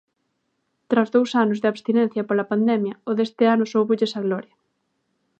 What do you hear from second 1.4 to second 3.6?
anos de abstinencia pola pandemia, o deste